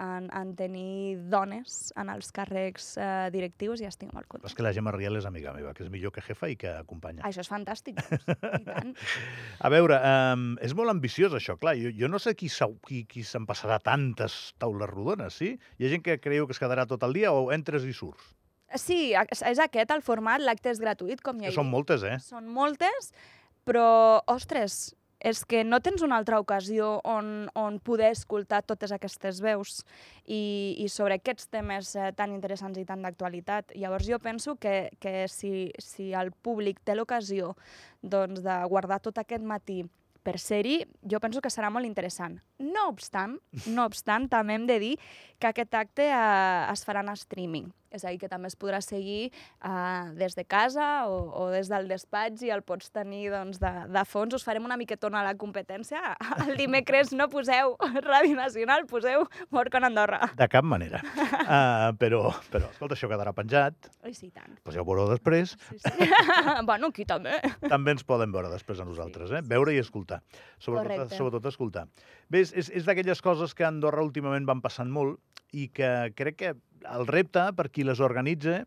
en, 0.00 0.28
en 0.32 0.52
tenir 0.56 1.18
dones 1.32 1.92
en 2.00 2.10
els 2.12 2.30
càrrecs 2.34 2.92
eh, 2.96 3.28
directius 3.34 3.82
i 3.82 3.88
estic 3.88 4.12
molt 4.14 4.28
contenta. 4.28 4.50
És 4.50 4.56
que 4.56 4.64
la 4.64 4.72
Gemma 4.76 4.94
Riel 4.94 5.18
és 5.20 5.26
amiga 5.28 5.52
meva, 5.56 5.74
que 5.76 5.84
és 5.84 5.90
millor 5.92 6.14
que 6.14 6.24
jefa 6.24 6.50
i 6.52 6.56
que 6.60 6.72
acompanya. 6.80 7.24
Això 7.28 7.44
és 7.44 7.50
fantàstic, 7.52 8.00
doncs. 8.02 8.28
I 8.60 8.64
tant. 8.68 8.94
A 9.60 9.72
veure, 9.72 9.98
um, 9.98 10.46
és 10.64 10.76
molt 10.78 10.92
ambiciós 10.92 11.36
això, 11.38 11.58
clar. 11.60 11.76
Jo, 11.80 11.92
jo 11.96 12.10
no 12.12 12.20
sé 12.22 12.36
qui, 12.38 12.50
qui, 12.88 13.02
qui 13.08 13.26
se'n 13.26 13.48
passarà 13.48 13.78
tantes 13.82 14.54
taules 14.62 14.90
rodones, 14.90 15.36
sí? 15.42 15.54
Hi 15.78 15.86
ha 15.88 15.92
gent 15.92 16.06
que 16.06 16.18
creu 16.22 16.48
que 16.48 16.56
es 16.56 16.62
quedarà 16.62 16.86
tot 16.88 17.04
el 17.06 17.16
dia 17.16 17.34
o 17.34 17.50
entres 17.54 17.84
i 17.88 17.94
surts? 17.96 18.32
Sí, 18.80 19.12
és 19.12 19.60
aquest 19.60 19.90
el 19.92 20.00
format, 20.00 20.40
l'acte 20.40 20.70
és 20.72 20.80
gratuït, 20.80 21.20
com 21.20 21.36
ja 21.36 21.50
he 21.50 21.52
dit. 21.52 21.58
Són 21.58 21.68
moltes, 21.68 22.04
eh? 22.08 22.16
Són 22.24 22.48
moltes, 22.48 23.10
però, 23.68 23.84
ostres, 24.32 24.94
és 25.22 25.44
que 25.46 25.62
no 25.62 25.78
tens 25.80 26.02
una 26.02 26.18
altra 26.18 26.40
ocasió 26.42 26.96
on, 27.06 27.46
on 27.54 27.78
poder 27.78 28.10
escoltar 28.10 28.62
totes 28.66 28.92
aquestes 28.92 29.40
veus 29.44 29.82
i, 30.26 30.74
i 30.82 30.88
sobre 30.90 31.20
aquests 31.20 31.46
temes 31.52 31.94
eh, 31.94 32.10
tan 32.18 32.34
interessants 32.34 32.80
i 32.80 32.86
tan 32.88 33.06
d'actualitat. 33.06 33.76
Llavors 33.78 34.08
jo 34.10 34.18
penso 34.22 34.56
que, 34.58 34.90
que 34.98 35.28
si, 35.30 35.70
si 35.78 36.10
el 36.12 36.32
públic 36.34 36.82
té 36.82 36.98
l'ocasió 36.98 37.54
doncs, 38.02 38.42
de 38.42 38.58
guardar 38.68 38.98
tot 39.02 39.22
aquest 39.22 39.46
matí 39.46 39.84
per 40.22 40.38
ser-hi, 40.38 40.80
jo 41.02 41.20
penso 41.22 41.42
que 41.42 41.50
serà 41.52 41.70
molt 41.70 41.88
interessant. 41.88 42.38
No 42.62 42.88
obstant, 42.90 43.38
no 43.66 43.86
obstant, 43.88 44.28
també 44.32 44.56
hem 44.58 44.66
de 44.70 44.78
dir 44.82 44.96
que 45.42 45.50
aquest 45.50 45.74
acte 45.74 46.08
eh, 46.08 46.72
es 46.72 46.86
farà 46.86 47.02
en 47.02 47.14
streaming. 47.16 47.70
És 47.92 48.06
a 48.06 48.12
dir, 48.12 48.18
que 48.22 48.28
també 48.30 48.48
es 48.48 48.56
podrà 48.56 48.80
seguir 48.80 49.28
uh, 49.60 50.08
des 50.16 50.32
de 50.32 50.44
casa 50.48 51.04
o, 51.12 51.18
o 51.42 51.48
des 51.52 51.68
del 51.68 51.90
despatx 51.90 52.44
i 52.46 52.52
el 52.54 52.62
pots 52.64 52.88
tenir 52.94 53.26
doncs, 53.32 53.60
de, 53.60 53.72
de 53.92 54.04
fons. 54.08 54.32
Us 54.38 54.46
farem 54.46 54.64
una 54.64 54.78
miquetona 54.80 55.20
a 55.20 55.26
la 55.26 55.34
competència. 55.38 56.14
El 56.46 56.56
dimecres 56.56 57.12
no 57.12 57.28
poseu 57.32 57.76
Ràdio 58.08 58.38
Nacional, 58.38 58.86
poseu 58.88 59.26
Morcon 59.52 59.84
Andorra. 59.88 60.22
De 60.38 60.48
cap 60.48 60.64
manera. 60.64 61.02
Uh, 61.04 61.92
però, 62.02 62.24
però, 62.52 62.72
escolta, 62.72 62.96
això 62.96 63.10
quedarà 63.12 63.34
penjat. 63.36 63.92
Ai, 64.06 64.16
sí, 64.16 64.30
tant. 64.32 64.56
Ho 64.64 64.72
veureu 64.72 65.12
després. 65.12 65.56
Sí, 65.68 65.78
sí. 65.84 66.08
bueno, 66.68 66.92
aquí 66.92 67.04
també. 67.08 67.36
També 67.68 67.96
ens 67.96 68.06
poden 68.08 68.32
veure 68.32 68.50
després 68.52 68.80
a 68.80 68.88
nosaltres, 68.88 69.28
sí, 69.30 69.40
eh? 69.40 69.44
Veure 69.52 69.76
i 69.76 69.80
escoltar. 69.82 70.11
Sobretot, 70.58 70.90
Correcte. 70.92 71.18
sobretot 71.18 71.48
escoltar. 71.52 71.86
Bé, 72.28 72.44
és, 72.44 72.68
és 72.68 72.84
d'aquelles 72.88 73.22
coses 73.24 73.54
que 73.54 73.66
a 73.66 73.70
Andorra 73.72 74.04
últimament 74.04 74.46
van 74.48 74.62
passant 74.64 74.90
molt 74.92 75.20
i 75.52 75.68
que 75.72 76.12
crec 76.18 76.38
que 76.40 76.54
el 76.90 77.06
repte 77.08 77.44
per 77.56 77.68
qui 77.70 77.84
les 77.86 78.00
organitza 78.02 78.62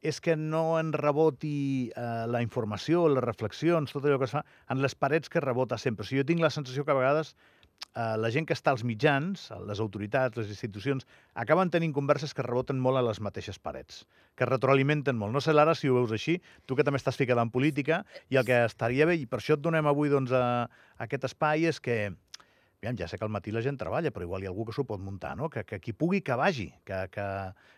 és 0.00 0.20
que 0.22 0.36
no 0.38 0.78
en 0.78 0.92
reboti 0.94 1.90
eh, 1.90 2.26
la 2.30 2.42
informació, 2.44 3.08
les 3.10 3.24
reflexions, 3.24 3.90
tot 3.92 4.04
allò 4.06 4.20
que 4.20 4.28
es 4.28 4.34
fa, 4.36 4.44
en 4.70 4.82
les 4.82 4.94
parets 4.94 5.30
que 5.32 5.42
rebota 5.42 5.78
sempre. 5.78 6.06
O 6.06 6.08
sigui, 6.08 6.22
jo 6.22 6.28
tinc 6.28 6.42
la 6.44 6.52
sensació 6.54 6.84
que 6.86 6.94
a 6.94 6.98
vegades 6.98 7.34
eh, 7.98 8.16
la 8.20 8.30
gent 8.34 8.46
que 8.48 8.56
està 8.56 8.72
als 8.74 8.84
mitjans, 8.86 9.48
les 9.68 9.82
autoritats, 9.84 10.38
les 10.38 10.52
institucions, 10.54 11.06
acaben 11.34 11.72
tenint 11.74 11.94
converses 11.96 12.34
que 12.34 12.46
reboten 12.46 12.80
molt 12.80 13.00
a 13.00 13.04
les 13.06 13.20
mateixes 13.24 13.58
parets, 13.58 14.04
que 14.36 14.48
retroalimenten 14.48 15.18
molt. 15.18 15.34
No 15.34 15.42
sé, 15.44 15.56
Lara, 15.56 15.74
si 15.78 15.90
ho 15.90 15.98
veus 15.98 16.14
així, 16.14 16.38
tu 16.66 16.78
que 16.78 16.86
també 16.86 17.00
estàs 17.02 17.18
ficada 17.18 17.44
en 17.44 17.52
política, 17.54 18.04
i 18.30 18.40
el 18.40 18.46
que 18.48 18.64
estaria 18.64 19.08
bé, 19.08 19.18
i 19.18 19.26
per 19.26 19.42
això 19.42 19.58
et 19.58 19.64
donem 19.64 19.90
avui 19.90 20.12
doncs, 20.12 20.32
a, 20.32 20.68
a 20.68 21.06
aquest 21.08 21.30
espai, 21.32 21.68
és 21.72 21.82
que 21.82 21.98
Aviam, 22.78 22.94
ja 22.94 23.08
sé 23.10 23.18
que 23.18 23.26
al 23.26 23.32
matí 23.34 23.50
la 23.50 23.58
gent 23.58 23.74
treballa, 23.74 24.12
però 24.14 24.22
igual 24.22 24.44
hi 24.44 24.46
ha 24.46 24.50
algú 24.52 24.68
que 24.68 24.72
s'ho 24.76 24.84
pot 24.86 25.00
muntar, 25.02 25.32
no? 25.34 25.48
Que, 25.50 25.64
que 25.66 25.80
qui 25.82 25.90
pugui 25.90 26.20
que 26.22 26.36
vagi, 26.38 26.68
que, 26.86 27.00
que, 27.10 27.24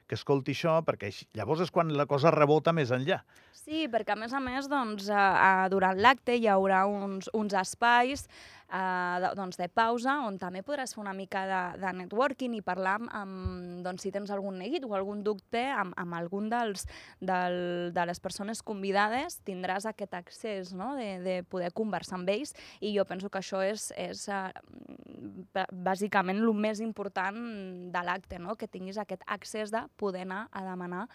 que 0.04 0.18
escolti 0.18 0.52
això, 0.52 0.74
perquè 0.84 1.08
llavors 1.38 1.62
és 1.64 1.72
quan 1.72 1.88
la 1.96 2.04
cosa 2.10 2.28
rebota 2.34 2.74
més 2.76 2.92
enllà. 2.92 3.22
Sí, 3.56 3.86
perquè 3.88 4.12
a 4.12 4.18
més 4.20 4.34
a 4.36 4.42
més, 4.44 4.68
doncs, 4.68 5.08
a, 5.08 5.24
a, 5.40 5.68
durant 5.72 5.96
l'acte 5.96 6.36
hi 6.36 6.44
haurà 6.52 6.82
uns, 6.84 7.32
uns 7.32 7.56
espais 7.56 8.26
uh, 8.72 9.30
doncs 9.36 9.58
de 9.60 9.68
pausa, 9.72 10.16
on 10.26 10.38
també 10.40 10.62
podràs 10.66 10.94
fer 10.94 11.02
una 11.02 11.14
mica 11.16 11.42
de, 11.48 11.60
de 11.82 11.92
networking 12.00 12.54
i 12.58 12.62
parlar 12.64 12.96
amb, 13.00 13.10
amb 13.16 13.82
doncs, 13.84 14.04
si 14.04 14.12
tens 14.14 14.30
algun 14.34 14.58
neguit 14.60 14.86
o 14.86 14.94
algun 14.96 15.24
dubte 15.26 15.62
amb, 15.74 15.94
amb 16.00 16.16
algun 16.18 16.50
dels, 16.52 16.86
del, 17.20 17.90
de 17.96 18.06
les 18.10 18.22
persones 18.22 18.62
convidades, 18.66 19.40
tindràs 19.46 19.88
aquest 19.90 20.14
accés 20.18 20.74
no? 20.76 20.94
de, 20.98 21.10
de 21.24 21.36
poder 21.50 21.72
conversar 21.76 22.20
amb 22.20 22.30
ells 22.32 22.54
i 22.80 22.94
jo 22.96 23.06
penso 23.08 23.30
que 23.30 23.42
això 23.42 23.62
és, 23.66 23.90
és 23.98 24.26
uh, 24.30 24.48
bàsicament 25.72 26.40
el 26.40 26.54
més 26.54 26.80
important 26.84 27.36
de 27.90 28.06
l'acte, 28.06 28.38
no? 28.38 28.56
que 28.56 28.70
tinguis 28.70 28.98
aquest 29.00 29.26
accés 29.26 29.74
de 29.74 29.84
poder 30.00 30.24
anar 30.28 30.46
a 30.52 30.64
demanar 30.66 31.06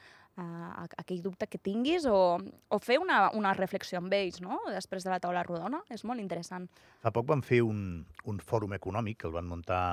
uh, 0.41 0.85
aquell 1.01 1.21
dubte 1.23 1.47
que 1.47 1.61
tinguis 1.61 2.05
o, 2.09 2.37
o 2.39 2.79
fer 2.83 2.99
una, 3.01 3.29
una 3.37 3.53
reflexió 3.57 4.01
amb 4.01 4.13
ells, 4.13 4.41
no? 4.43 4.59
després 4.73 5.05
de 5.05 5.13
la 5.13 5.19
taula 5.23 5.45
rodona. 5.47 5.81
És 5.93 6.05
molt 6.07 6.23
interessant. 6.23 6.67
Fa 7.03 7.13
poc 7.15 7.27
van 7.31 7.43
fer 7.45 7.61
un, 7.65 8.05
un 8.25 8.39
fòrum 8.43 8.75
econòmic 8.77 9.21
que 9.21 9.29
el 9.29 9.35
van 9.35 9.49
muntar 9.49 9.83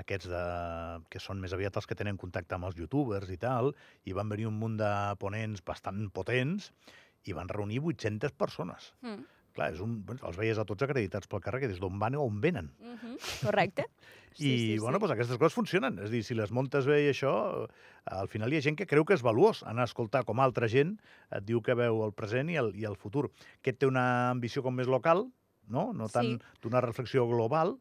aquests 0.00 0.30
de, 0.30 0.44
que 1.12 1.20
són 1.22 1.40
més 1.42 1.52
aviat 1.56 1.76
els 1.76 1.88
que 1.88 1.98
tenen 1.98 2.18
contacte 2.20 2.56
amb 2.56 2.68
els 2.68 2.78
youtubers 2.78 3.30
i 3.32 3.38
tal, 3.40 3.72
i 4.06 4.16
van 4.16 4.30
venir 4.30 4.48
un 4.48 4.58
munt 4.60 4.78
de 4.80 4.90
ponents 5.20 5.64
bastant 5.66 6.06
potents 6.14 6.70
i 7.28 7.36
van 7.36 7.50
reunir 7.52 7.82
800 7.82 8.32
persones. 8.38 8.92
Mm. 9.04 9.26
Clar, 9.56 9.72
és 9.74 9.80
un, 9.82 9.98
els 10.14 10.38
veies 10.38 10.58
a 10.58 10.64
tots 10.68 10.86
acreditats 10.86 11.30
pel 11.30 11.42
carrer, 11.42 11.64
que 11.64 11.70
des 11.72 11.80
d'on 11.82 11.98
van 11.98 12.16
o 12.18 12.24
on 12.26 12.40
venen. 12.40 12.70
Mm 12.78 12.96
-hmm. 12.96 13.46
Correcte. 13.46 13.86
Sí, 14.32 14.46
I, 14.46 14.58
sí, 14.58 14.78
bueno, 14.78 14.98
sí. 14.98 15.00
Doncs 15.00 15.12
aquestes 15.12 15.38
coses 15.38 15.54
funcionen. 15.54 15.98
És 15.98 16.10
dir, 16.10 16.22
si 16.22 16.34
les 16.34 16.52
muntes 16.52 16.86
bé 16.86 17.02
i 17.02 17.08
això, 17.10 17.66
al 18.04 18.28
final 18.28 18.52
hi 18.52 18.56
ha 18.56 18.60
gent 18.60 18.76
que 18.78 18.86
creu 18.86 19.04
que 19.04 19.14
és 19.14 19.22
valuós 19.22 19.64
anar 19.64 19.82
a 19.82 19.90
escoltar 19.90 20.24
com 20.24 20.38
altra 20.38 20.68
gent 20.68 21.00
et 21.30 21.44
diu 21.44 21.60
que 21.60 21.74
veu 21.74 22.04
el 22.04 22.12
present 22.12 22.48
i 22.48 22.56
el, 22.56 22.70
i 22.76 22.84
el 22.84 22.96
futur. 22.96 23.30
Aquest 23.58 23.80
té 23.80 23.86
una 23.86 24.30
ambició 24.30 24.62
com 24.62 24.74
més 24.74 24.86
local, 24.86 25.26
no? 25.66 25.92
No 25.92 26.08
tant 26.08 26.38
sí. 26.38 26.60
d'una 26.62 26.80
reflexió 26.80 27.26
global, 27.26 27.76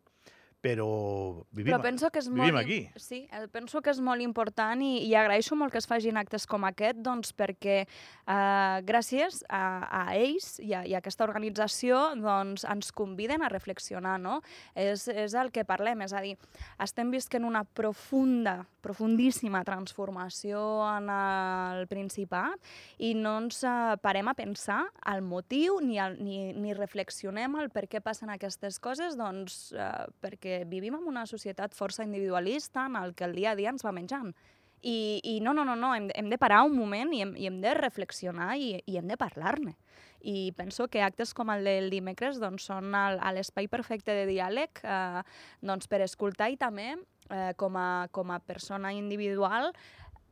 però 0.59 1.45
vivim, 1.55 1.71
però 1.71 1.79
penso 1.83 2.09
que 2.11 2.19
és 2.19 2.27
vivim 2.27 2.51
molt, 2.51 2.59
aquí. 2.59 2.79
Sí, 2.99 3.21
penso 3.53 3.79
que 3.81 3.93
és 3.93 4.01
molt 4.03 4.23
important 4.23 4.81
i, 4.83 5.05
i 5.07 5.13
agraeixo 5.15 5.55
molt 5.55 5.71
que 5.71 5.79
es 5.79 5.87
facin 5.87 6.19
actes 6.19 6.45
com 6.49 6.65
aquest, 6.67 6.99
doncs 7.05 7.31
perquè 7.37 7.77
eh, 7.85 8.77
gràcies 8.87 9.39
a, 9.47 9.63
a 9.87 10.03
ells 10.17 10.57
i 10.59 10.73
a, 10.75 10.83
i 10.83 10.95
a 10.95 10.99
aquesta 10.99 11.23
organització 11.23 12.01
doncs, 12.19 12.65
ens 12.67 12.91
conviden 12.95 13.45
a 13.45 13.51
reflexionar, 13.51 14.17
no? 14.19 14.41
És, 14.75 15.07
és 15.07 15.35
el 15.39 15.53
que 15.55 15.63
parlem, 15.67 16.03
és 16.03 16.15
a 16.15 16.23
dir, 16.25 16.35
estem 16.83 17.13
visquent 17.13 17.47
una 17.47 17.63
profunda, 17.63 18.59
profundíssima 18.83 19.63
transformació 19.67 20.59
en 20.89 21.09
el 21.13 21.87
Principat 21.91 22.59
i 22.99 23.13
no 23.15 23.37
ens 23.45 23.63
eh, 23.63 23.95
parem 24.03 24.27
a 24.27 24.35
pensar 24.35 24.81
el 25.07 25.23
motiu 25.23 25.79
ni, 25.83 25.99
el, 26.03 26.19
ni, 26.23 26.51
ni 26.51 26.75
reflexionem 26.75 27.55
el 27.63 27.71
per 27.71 27.87
què 27.87 28.03
passen 28.03 28.31
aquestes 28.33 28.79
coses, 28.83 29.15
doncs 29.19 29.69
eh, 29.71 29.89
perquè 30.19 30.48
perquè 30.49 30.65
vivim 30.67 30.95
en 30.95 31.07
una 31.07 31.25
societat 31.25 31.73
força 31.75 32.03
individualista 32.03 32.85
en 32.87 32.95
el 32.95 33.13
que 33.15 33.25
el 33.25 33.35
dia 33.35 33.51
a 33.51 33.55
dia 33.55 33.69
ens 33.69 33.85
va 33.85 33.91
menjant. 33.91 34.33
I, 34.81 35.19
i 35.23 35.39
no, 35.41 35.53
no, 35.53 35.65
no, 35.65 35.75
no, 35.75 35.93
hem, 35.93 36.09
hem 36.15 36.29
de 36.29 36.37
parar 36.37 36.63
un 36.63 36.77
moment 36.77 37.11
i 37.13 37.21
hem, 37.21 37.35
i 37.35 37.47
hem 37.47 37.59
de 37.61 37.73
reflexionar 37.75 38.55
i, 38.57 38.79
i 38.87 38.97
hem 38.97 39.07
de 39.07 39.17
parlar-ne. 39.17 39.75
I 40.21 40.51
penso 40.55 40.87
que 40.87 41.01
actes 41.03 41.33
com 41.33 41.49
el 41.51 41.63
del 41.63 41.89
dimecres 41.91 42.39
doncs, 42.39 42.65
són 42.67 42.91
l'espai 42.91 43.67
perfecte 43.67 44.15
de 44.15 44.25
diàleg 44.27 44.81
eh, 44.83 45.21
doncs, 45.61 45.87
per 45.87 46.01
escoltar 46.03 46.49
i 46.51 46.57
també 46.59 46.93
eh, 46.95 47.53
com, 47.59 47.75
a, 47.75 48.07
com 48.11 48.31
a 48.31 48.39
persona 48.39 48.93
individual 48.95 49.73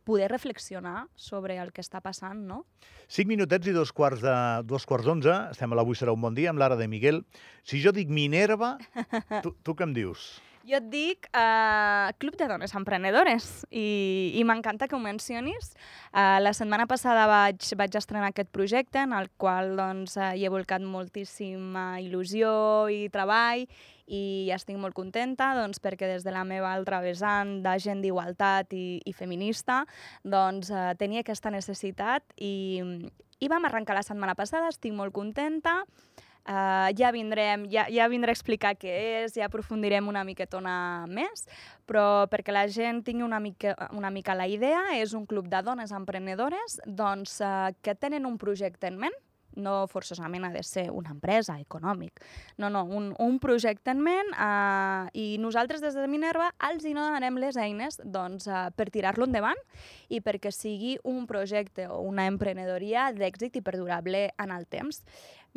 poder 0.08 0.32
reflexionar 0.32 1.08
sobre 1.20 1.58
el 1.60 1.74
que 1.76 1.84
està 1.84 2.00
passant, 2.04 2.40
no? 2.48 2.62
Cinc 3.12 3.28
minutets 3.28 3.68
i 3.68 3.76
dos 3.76 3.92
quarts 3.96 4.24
de 4.24 4.36
dos 4.68 4.88
quarts 4.88 5.08
d'onze. 5.08 5.36
Estem 5.52 5.76
a 5.76 5.80
l'Avui 5.80 6.00
serà 6.00 6.16
un 6.16 6.24
bon 6.24 6.38
dia 6.38 6.54
amb 6.54 6.64
l'Ara 6.64 6.80
de 6.80 6.88
Miguel. 6.88 7.26
Si 7.68 7.82
jo 7.84 7.92
dic 7.96 8.08
Minerva, 8.08 8.78
tu, 9.44 9.52
tu 9.64 9.76
què 9.76 9.88
em 9.88 9.96
dius? 9.98 10.30
Jo 10.68 10.82
et 10.82 10.88
dic 10.92 11.28
uh, 11.32 12.12
Club 12.20 12.36
de 12.36 12.48
Dones 12.50 12.74
Emprenedores 12.76 13.46
i, 13.72 14.34
i 14.36 14.42
m'encanta 14.44 14.90
que 14.92 14.98
ho 14.98 15.00
mencionis. 15.00 15.70
Uh, 16.12 16.42
la 16.44 16.52
setmana 16.52 16.84
passada 16.92 17.24
vaig, 17.30 17.64
vaig 17.80 17.96
estrenar 17.96 18.34
aquest 18.34 18.50
projecte 18.52 19.00
en 19.00 19.14
el 19.16 19.30
qual 19.40 19.78
doncs, 19.80 20.18
uh, 20.20 20.34
hi 20.36 20.44
he 20.44 20.52
volcat 20.52 20.84
moltíssima 20.84 22.02
il·lusió 22.04 22.52
i 22.92 23.08
treball 23.14 23.64
i 24.12 24.52
estic 24.52 24.76
molt 24.82 24.98
contenta 24.98 25.54
doncs, 25.56 25.80
perquè 25.80 26.12
des 26.12 26.28
de 26.28 26.36
la 26.36 26.44
meva 26.44 26.74
altra 26.76 27.00
vessant 27.06 27.62
de 27.64 27.78
gent 27.80 28.04
d'igualtat 28.04 28.76
i, 28.76 29.00
i 29.08 29.16
feminista 29.16 29.86
doncs, 30.28 30.74
uh, 30.76 30.92
tenia 31.00 31.24
aquesta 31.24 31.54
necessitat 31.54 32.28
i, 32.36 33.08
i 33.40 33.48
vam 33.48 33.72
arrencar 33.72 33.96
la 33.96 34.04
setmana 34.04 34.36
passada, 34.36 34.68
estic 34.76 34.92
molt 34.92 35.16
contenta. 35.16 35.86
Uh, 36.48 36.88
ja 36.96 37.12
vindrem, 37.12 37.66
ja, 37.68 37.88
ja 37.92 38.08
vindré 38.08 38.32
a 38.32 38.38
explicar 38.38 38.72
què 38.80 38.94
és, 39.26 39.36
ja 39.36 39.50
aprofundirem 39.50 40.08
una 40.08 40.24
miquetona 40.24 41.04
més, 41.12 41.44
però 41.84 42.24
perquè 42.32 42.56
la 42.56 42.66
gent 42.72 43.02
tingui 43.04 43.26
una 43.26 43.42
mica, 43.44 43.76
una 43.92 44.12
mica 44.16 44.36
la 44.38 44.48
idea, 44.48 44.86
és 44.96 45.12
un 45.18 45.26
club 45.28 45.50
de 45.52 45.60
dones 45.68 45.92
emprenedores 45.92 46.80
doncs, 46.88 47.42
uh, 47.44 47.74
que 47.84 47.98
tenen 48.00 48.26
un 48.26 48.40
projecte 48.40 48.88
en 48.88 49.02
ment, 49.02 49.20
no 49.58 49.88
forçosament 49.90 50.46
ha 50.46 50.52
de 50.54 50.62
ser 50.64 50.88
una 50.94 51.12
empresa 51.12 51.58
econòmic. 51.60 52.22
No, 52.58 52.70
no, 52.70 52.84
un, 52.86 53.10
un 53.20 53.40
projecte 53.44 53.92
en 53.92 54.02
ment 54.06 54.30
uh, 54.38 55.10
i 55.18 55.38
nosaltres 55.42 55.82
des 55.84 55.98
de 55.98 56.06
Minerva 56.10 56.52
els 56.70 56.86
hi 56.86 56.94
donarem 56.96 57.40
les 57.42 57.58
eines 57.60 58.00
doncs, 58.04 58.48
uh, 58.48 58.70
per 58.78 58.90
tirar-lo 58.94 59.28
endavant 59.28 59.60
i 60.14 60.22
perquè 60.24 60.54
sigui 60.54 60.96
un 61.04 61.26
projecte 61.30 61.90
o 61.90 62.00
una 62.06 62.28
emprenedoria 62.30 63.10
d'èxit 63.18 63.58
i 63.60 63.66
perdurable 63.66 64.28
en 64.38 64.54
el 64.54 64.70
temps. 64.70 65.02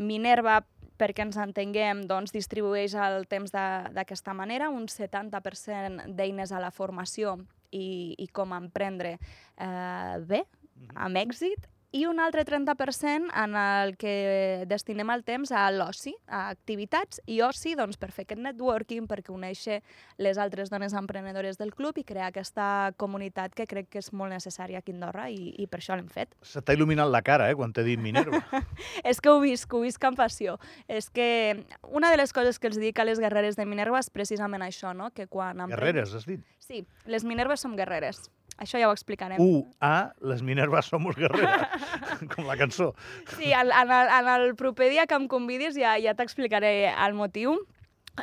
Minerva 0.00 0.60
perquè 1.00 1.24
ens 1.24 1.38
entenguem, 1.40 2.04
doncs, 2.08 2.32
distribueix 2.34 2.94
el 3.00 3.24
temps 3.30 3.52
d'aquesta 3.54 4.34
manera, 4.36 4.68
un 4.68 4.84
70% 4.90 6.10
d'eines 6.16 6.52
a 6.52 6.60
la 6.60 6.72
formació 6.74 7.38
i, 7.72 8.16
i 8.20 8.26
com 8.28 8.52
emprendre 8.56 9.16
eh, 9.16 10.16
bé, 10.28 10.44
mhm. 10.44 10.96
amb 11.06 11.20
èxit, 11.22 11.68
i 11.92 12.04
un 12.06 12.20
altre 12.22 12.44
30% 12.46 13.32
en 13.34 13.56
el 13.58 13.96
que 13.98 14.64
destinem 14.70 15.10
el 15.10 15.24
temps 15.26 15.50
a 15.50 15.64
l'oci, 15.74 16.12
a 16.30 16.44
activitats 16.52 17.18
i 17.26 17.40
oci 17.42 17.74
doncs, 17.78 17.98
per 17.98 18.12
fer 18.14 18.24
aquest 18.28 18.42
networking, 18.44 19.08
per 19.10 19.20
conèixer 19.26 19.80
les 20.22 20.38
altres 20.38 20.70
dones 20.70 20.94
emprenedores 20.94 21.58
del 21.58 21.74
club 21.74 21.98
i 21.98 22.04
crear 22.06 22.28
aquesta 22.30 22.92
comunitat 23.00 23.56
que 23.58 23.66
crec 23.66 23.90
que 23.90 24.02
és 24.04 24.12
molt 24.14 24.30
necessària 24.30 24.78
aquí 24.78 24.94
a 24.94 24.98
Andorra 25.00 25.26
i, 25.34 25.50
i 25.58 25.66
per 25.66 25.80
això 25.82 25.98
l'hem 25.98 26.08
fet. 26.10 26.36
Se 26.46 26.62
t'ha 26.62 26.78
il·luminat 26.78 27.10
la 27.10 27.24
cara, 27.26 27.50
eh, 27.50 27.58
quan 27.58 27.74
t'he 27.74 27.84
dit 27.86 27.98
Minerva. 27.98 28.38
és 29.10 29.18
que 29.18 29.34
ho 29.34 29.40
visc, 29.42 29.74
ho 29.74 29.82
visc 29.82 30.04
amb 30.06 30.20
passió. 30.20 30.60
És 30.86 31.10
que 31.10 31.66
una 31.90 32.14
de 32.14 32.22
les 32.22 32.34
coses 32.36 32.62
que 32.62 32.70
els 32.70 32.78
dic 32.78 33.02
a 33.02 33.08
les 33.08 33.18
guerreres 33.18 33.58
de 33.58 33.66
Minerva 33.66 33.98
és 33.98 34.14
precisament 34.14 34.62
això, 34.62 34.94
no? 34.94 35.10
que 35.10 35.26
quan... 35.26 35.66
Guerreres, 35.74 36.14
has 36.14 36.28
dit? 36.28 36.44
Sí, 36.62 36.84
les 37.10 37.26
Minerves 37.26 37.66
som 37.66 37.74
guerreres. 37.74 38.28
Això 38.60 38.78
ja 38.78 38.90
ho 38.90 38.92
explicarem. 38.92 39.40
U, 39.40 39.64
A, 39.80 40.12
les 40.20 40.42
Minervas 40.44 40.90
somos 40.92 41.16
guerreras, 41.16 41.68
com 42.34 42.44
la 42.44 42.58
cançó. 42.60 42.92
Sí, 43.38 43.54
en, 43.56 43.72
en, 43.72 43.92
el, 43.96 44.10
en 44.18 44.28
el 44.34 44.54
proper 44.56 44.90
dia 44.92 45.06
que 45.08 45.16
em 45.16 45.26
convidis 45.32 45.78
ja, 45.80 45.96
ja 46.02 46.14
t'explicaré 46.18 46.90
el 46.92 47.16
motiu. 47.16 47.56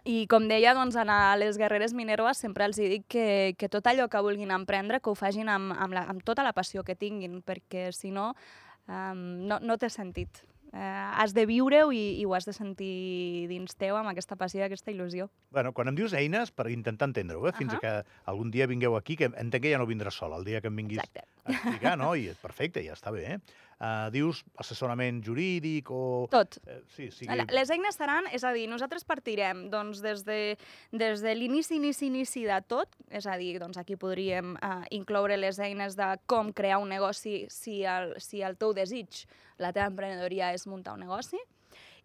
I 0.05 0.27
com 0.29 0.45
deia, 0.45 0.75
doncs, 0.77 0.97
a 0.99 1.33
les 1.39 1.57
guerreres 1.57 1.95
minerves 1.97 2.37
sempre 2.43 2.67
els 2.67 2.77
dic 2.77 3.07
que, 3.09 3.55
que 3.57 3.69
tot 3.71 3.87
allò 3.89 4.05
que 4.11 4.21
vulguin 4.21 4.51
emprendre, 4.53 4.99
que 5.01 5.09
ho 5.09 5.15
facin 5.17 5.49
amb, 5.49 5.73
amb, 5.73 5.95
la, 5.95 6.03
amb 6.11 6.21
tota 6.27 6.45
la 6.45 6.53
passió 6.53 6.83
que 6.85 6.93
tinguin, 6.99 7.39
perquè 7.41 7.87
si 7.95 8.11
no, 8.13 8.33
um, 8.85 9.23
no, 9.47 9.57
no 9.63 9.79
té 9.81 9.89
sentit 9.89 10.43
eh, 10.73 11.11
has 11.17 11.33
de 11.33 11.45
viure-ho 11.49 11.91
i, 11.91 12.19
i 12.19 12.25
ho 12.25 12.33
has 12.35 12.47
de 12.47 12.53
sentir 12.55 13.47
dins 13.51 13.75
teu 13.79 13.97
amb 13.97 14.11
aquesta 14.11 14.37
passió 14.39 14.65
aquesta 14.65 14.91
il·lusió. 14.91 15.29
Bueno, 15.51 15.73
quan 15.73 15.91
em 15.91 15.97
dius 15.97 16.13
eines, 16.17 16.51
per 16.51 16.69
intentar 16.71 17.09
entendre-ho, 17.09 17.47
eh, 17.47 17.53
fins 17.57 17.73
uh 17.73 17.77
-huh. 17.77 17.81
que 17.81 18.21
algun 18.25 18.51
dia 18.51 18.67
vingueu 18.67 18.95
aquí, 18.95 19.15
que 19.15 19.25
entenc 19.25 19.63
que 19.63 19.71
ja 19.71 19.77
no 19.77 19.87
vindràs 19.87 20.13
sol, 20.13 20.33
el 20.33 20.43
dia 20.43 20.61
que 20.61 20.67
em 20.67 20.75
vinguis 20.75 20.99
Exacte. 20.99 21.27
a 21.45 21.51
explicar, 21.51 21.97
no? 21.97 22.15
I 22.15 22.33
perfecte, 22.41 22.83
ja 22.83 22.93
està 22.93 23.11
bé, 23.11 23.33
eh? 23.33 23.39
Uh, 23.77 24.07
dius 24.09 24.39
assessorament 24.57 25.19
jurídic 25.21 25.91
o... 25.93 26.25
Tot. 26.33 26.55
Eh, 26.65 26.79
sí, 26.95 27.11
sí. 27.13 27.27
Les 27.53 27.69
eines 27.69 27.99
seran, 27.99 28.25
és 28.33 28.41
a 28.41 28.49
dir, 28.55 28.63
nosaltres 28.71 29.05
partirem 29.05 29.67
doncs, 29.69 30.01
des 30.01 30.23
de, 30.25 30.39
des 30.97 31.21
de 31.21 31.33
l'inici, 31.37 31.75
inici, 31.77 32.07
inici 32.09 32.41
de 32.49 32.57
tot, 32.65 32.97
és 33.13 33.27
a 33.29 33.35
dir, 33.37 33.51
doncs 33.61 33.77
aquí 33.77 33.93
podríem 34.01 34.55
uh, 34.57 34.81
incloure 34.97 35.37
les 35.37 35.61
eines 35.61 35.93
de 35.99 36.07
com 36.25 36.49
crear 36.57 36.81
un 36.81 36.89
negoci 36.89 37.43
si 37.53 37.83
el, 37.85 38.15
si 38.17 38.41
el 38.41 38.57
teu 38.57 38.73
desig 38.73 39.27
la 39.61 39.69
teva 39.69 39.91
emprenedoria 39.91 40.49
és 40.57 40.65
muntar 40.65 40.97
un 40.97 41.05
negoci, 41.05 41.37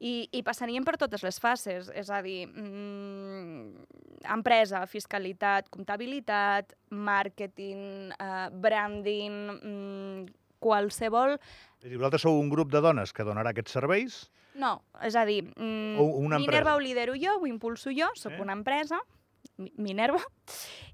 i, 0.02 0.26
i 0.34 0.42
passaríem 0.42 0.84
per 0.84 0.96
totes 0.98 1.22
les 1.22 1.38
fases, 1.38 1.88
és 1.94 2.08
a 2.10 2.18
dir, 2.24 2.48
mm, 2.50 3.86
empresa, 4.34 4.82
fiscalitat, 4.90 5.68
comptabilitat, 5.70 6.74
màrqueting, 6.90 8.10
eh, 8.18 8.48
branding, 8.64 9.36
mm, 9.54 10.41
qualsevol... 10.62 11.36
És 11.82 11.90
dir, 11.90 11.98
vosaltres 11.98 12.22
sou 12.22 12.38
un 12.38 12.48
grup 12.52 12.70
de 12.70 12.80
dones 12.84 13.10
que 13.12 13.26
donarà 13.26 13.50
aquests 13.50 13.74
serveis? 13.74 14.20
No, 14.54 14.76
és 15.02 15.16
a 15.16 15.24
dir, 15.26 15.40
mm, 15.56 15.98
una 15.98 16.38
Minerva 16.38 16.76
ho 16.76 16.80
lidero 16.82 17.16
jo, 17.18 17.38
ho 17.40 17.48
impulso 17.48 17.90
jo, 17.94 18.10
sóc 18.20 18.36
eh? 18.36 18.40
una 18.44 18.54
empresa, 18.54 19.00
Mi- 19.58 19.72
Minerva. 19.76 20.20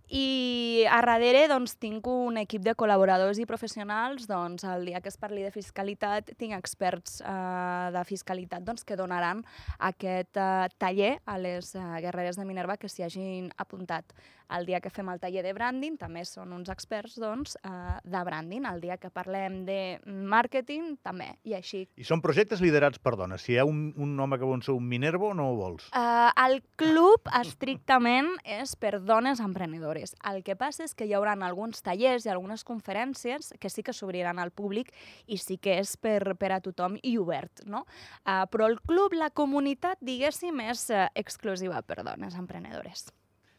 I 0.08 0.86
a 0.88 1.02
darrere 1.04 1.44
doncs, 1.50 1.74
tinc 1.76 2.06
un 2.08 2.38
equip 2.40 2.62
de 2.64 2.72
col·laboradors 2.78 3.40
i 3.42 3.46
professionals. 3.48 4.24
Doncs, 4.28 4.64
el 4.64 4.86
dia 4.88 5.02
que 5.04 5.12
es 5.12 5.18
parli 5.20 5.44
de 5.44 5.52
fiscalitat, 5.52 6.32
tinc 6.40 6.56
experts 6.56 7.20
eh, 7.20 7.90
de 7.92 8.04
fiscalitat 8.08 8.64
doncs, 8.64 8.86
que 8.88 8.96
donaran 8.96 9.44
aquest 9.78 10.40
eh, 10.40 10.68
taller 10.80 11.18
a 11.28 11.36
les 11.40 11.74
eh, 11.74 11.84
guerreres 12.04 12.40
de 12.40 12.48
Minerva 12.48 12.78
que 12.80 12.88
s'hi 12.88 13.04
hagin 13.04 13.52
apuntat. 13.60 14.16
El 14.48 14.64
dia 14.64 14.80
que 14.80 14.88
fem 14.88 15.08
el 15.12 15.20
taller 15.20 15.42
de 15.44 15.52
branding 15.52 15.98
també 16.00 16.22
són 16.24 16.54
uns 16.56 16.70
experts 16.72 17.18
doncs, 17.20 17.58
eh, 17.60 17.98
de 18.00 18.22
branding. 18.24 18.64
El 18.64 18.80
dia 18.80 18.96
que 18.96 19.10
parlem 19.12 19.60
de 19.68 19.98
màrqueting 20.06 20.94
també, 21.04 21.34
i 21.44 21.52
així. 21.58 21.84
I 22.00 22.06
són 22.08 22.24
projectes 22.24 22.62
liderats 22.64 22.96
per 23.02 23.16
dones. 23.20 23.44
Si 23.44 23.52
hi 23.52 23.58
ha 23.60 23.66
un, 23.68 23.90
un 24.00 24.16
home 24.16 24.40
que 24.40 24.48
vol 24.48 24.64
ser 24.64 24.72
un 24.72 24.88
Minervo, 24.88 25.34
no 25.36 25.50
ho 25.50 25.58
vols? 25.58 25.90
Uh, 25.92 26.32
el 26.46 26.62
club 26.80 27.28
estrictament 27.42 28.30
és 28.48 28.72
per 28.80 28.96
dones 29.04 29.42
emprenedores. 29.44 29.97
El 30.28 30.42
que 30.46 30.56
passa 30.58 30.86
és 30.86 30.94
que 30.94 31.06
hi 31.08 31.14
haurà 31.16 31.36
alguns 31.46 31.82
tallers 31.84 32.26
i 32.26 32.32
algunes 32.32 32.64
conferències 32.64 33.52
que 33.60 33.70
sí 33.70 33.82
que 33.82 33.92
s'obriran 33.92 34.38
al 34.38 34.50
públic 34.50 34.92
i 35.26 35.38
sí 35.38 35.58
que 35.58 35.78
és 35.82 35.96
per, 35.96 36.34
per 36.38 36.52
a 36.52 36.60
tothom 36.64 36.98
i 37.02 37.16
obert, 37.18 37.64
no? 37.66 37.84
Uh, 38.24 38.44
però 38.50 38.68
el 38.68 38.80
club, 38.80 39.14
la 39.18 39.30
comunitat, 39.30 40.00
diguéssim, 40.00 40.60
és 40.68 40.88
uh, 40.90 41.06
exclusiva 41.14 41.82
per 41.82 42.02
dones 42.02 42.36
emprenedores. 42.38 43.08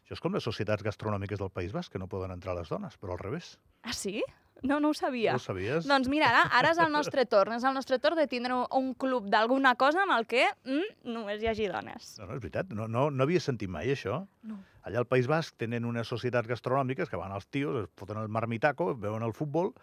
Això 0.09 0.17
és 0.17 0.21
com 0.25 0.33
les 0.33 0.45
societats 0.47 0.81
gastronòmiques 0.81 1.37
del 1.37 1.51
País 1.53 1.73
Basc, 1.75 1.91
que 1.93 1.99
no 2.01 2.07
poden 2.09 2.31
entrar 2.33 2.55
les 2.57 2.69
dones, 2.71 2.95
però 2.97 3.13
al 3.13 3.19
revés. 3.21 3.59
Ah, 3.83 3.93
sí? 3.93 4.23
No, 4.63 4.79
no 4.79 4.89
ho 4.91 4.93
sabia. 4.97 5.33
No 5.35 5.39
ho 5.39 5.43
sabies? 5.43 5.87
Doncs 5.87 6.09
mira, 6.11 6.29
ara, 6.31 6.43
ara 6.59 6.73
és 6.73 6.81
el 6.81 6.91
nostre 6.91 7.25
torn. 7.29 7.55
És 7.55 7.65
el 7.67 7.75
nostre 7.75 7.99
torn 8.03 8.19
de 8.19 8.27
tindre 8.31 8.57
un, 8.75 8.91
club 8.99 9.29
d'alguna 9.31 9.75
cosa 9.79 10.03
en 10.03 10.11
el 10.15 10.27
que 10.27 10.43
mm, 10.65 10.99
només 11.13 11.43
hi 11.43 11.51
hagi 11.51 11.69
dones. 11.71 12.15
No, 12.19 12.27
no, 12.27 12.35
és 12.35 12.43
veritat. 12.43 12.73
No, 12.75 12.89
no, 12.91 13.07
no 13.13 13.25
havia 13.25 13.41
sentit 13.43 13.71
mai 13.71 13.93
això. 13.93 14.23
No. 14.43 14.59
Allà 14.87 15.01
al 15.03 15.07
País 15.07 15.29
Basc 15.29 15.55
tenen 15.59 15.87
unes 15.87 16.09
societats 16.11 16.49
gastronòmiques 16.49 17.11
que 17.11 17.19
van 17.19 17.35
els 17.35 17.47
tios, 17.51 17.83
es 17.83 17.91
foten 17.99 18.19
el 18.21 18.31
marmitaco, 18.31 18.93
veuen 18.99 19.23
el 19.23 19.35
futbol, 19.37 19.73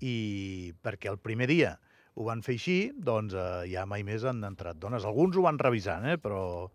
i 0.00 0.72
perquè 0.84 1.10
el 1.12 1.20
primer 1.22 1.48
dia 1.50 1.76
ho 2.18 2.26
van 2.26 2.42
fer 2.42 2.56
així, 2.58 2.78
doncs 2.94 3.36
eh, 3.38 3.68
ja 3.70 3.86
mai 3.86 4.04
més 4.06 4.24
han 4.26 4.42
entrat 4.46 4.78
dones. 4.82 5.06
Alguns 5.06 5.38
ho 5.38 5.44
van 5.46 5.60
revisant, 5.62 6.06
eh, 6.10 6.18
però 6.18 6.68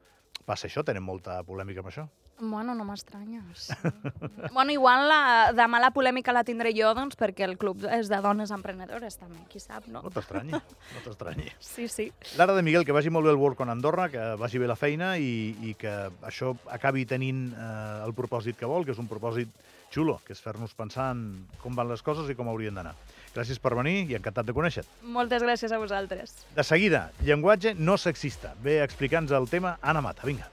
passa 0.48 0.69
això, 0.69 0.86
tenen 0.88 1.03
molta 1.03 1.41
polèmica 1.48 1.83
amb 1.83 1.91
això. 1.91 2.07
Bueno, 2.40 2.74
no 2.75 2.84
m'estranyes. 2.84 3.70
bueno, 4.54 4.72
igual 4.72 5.08
la, 5.08 5.52
demà 5.56 5.80
la 5.80 5.92
polèmica 5.96 6.34
la 6.34 6.44
tindré 6.44 6.74
jo, 6.75 6.90
doncs, 6.98 7.16
perquè 7.20 7.46
el 7.46 7.56
club 7.62 7.86
és 7.86 8.10
de 8.12 8.20
dones 8.25 8.52
emprenedores, 8.52 9.16
també, 9.22 9.40
qui 9.52 9.62
sap, 9.62 9.86
no? 9.88 10.02
No 10.04 10.12
t'estranyi, 10.13 10.58
no 10.58 11.04
t'estranyi. 11.06 11.52
Sí, 11.74 11.88
sí. 11.88 12.10
Lara 12.38 12.54
de 12.58 12.62
Miguel, 12.66 12.86
que 12.86 12.94
vagi 12.96 13.10
molt 13.13 13.25
bé 13.25 13.32
el 13.34 13.40
Work 13.42 13.62
on 13.63 13.72
Andorra, 13.74 14.10
que 14.12 14.24
vagi 14.42 14.60
bé 14.62 14.68
la 14.70 14.78
feina 14.78 15.13
i, 15.18 15.54
i 15.63 15.75
que 15.80 15.94
això 16.25 16.52
acabi 16.74 17.06
tenint 17.10 17.48
eh, 17.54 18.06
el 18.06 18.13
propòsit 18.18 18.60
que 18.60 18.70
vol, 18.70 18.86
que 18.86 18.94
és 18.94 19.02
un 19.02 19.10
propòsit 19.10 19.54
xulo, 19.94 20.18
que 20.25 20.34
és 20.34 20.42
fer-nos 20.42 20.74
pensar 20.78 21.12
en 21.13 21.46
com 21.62 21.78
van 21.78 21.90
les 21.92 22.02
coses 22.02 22.30
i 22.30 22.36
com 22.38 22.50
haurien 22.50 22.75
d'anar. 22.75 22.96
Gràcies 23.34 23.62
per 23.62 23.74
venir 23.78 24.04
i 24.10 24.18
encantat 24.18 24.50
de 24.50 24.56
conèixer-te. 24.58 25.06
Moltes 25.16 25.46
gràcies 25.46 25.74
a 25.74 25.80
vosaltres. 25.82 26.36
De 26.58 26.66
seguida, 26.66 27.08
llenguatge 27.25 27.75
no 27.78 27.98
sexista. 27.98 28.54
Ve 28.66 28.82
a 28.82 28.90
explicar-nos 28.90 29.34
el 29.38 29.50
tema 29.50 29.78
Anna 29.82 30.02
Mata. 30.06 30.25
Vinga. 30.28 30.50